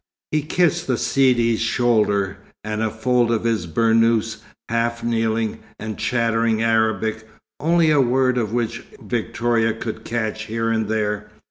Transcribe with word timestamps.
He 0.31 0.41
kissed 0.41 0.87
the 0.87 0.97
Sidi's 0.97 1.61
shoulder, 1.61 2.37
and 2.63 2.81
a 2.81 2.89
fold 2.89 3.29
of 3.31 3.43
his 3.43 3.67
burnous, 3.67 4.41
half 4.67 5.03
kneeling, 5.03 5.59
and 5.79 5.95
chattering 5.95 6.63
Arabic, 6.63 7.27
only 7.59 7.91
a 7.91 8.01
word 8.01 8.39
of 8.39 8.51
which 8.51 8.83
Victoria 8.99 9.73
could 9.75 10.03
catch 10.03 10.45
here 10.45 10.71
and 10.71 10.87
there. 10.87 11.29